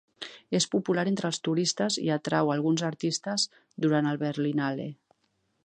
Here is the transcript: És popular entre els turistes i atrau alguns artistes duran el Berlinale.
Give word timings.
És 0.59 0.65
popular 0.75 1.03
entre 1.09 1.29
els 1.33 1.39
turistes 1.47 1.97
i 2.05 2.09
atrau 2.15 2.51
alguns 2.55 2.85
artistes 2.89 3.47
duran 3.85 4.11
el 4.13 4.21
Berlinale. 4.25 4.93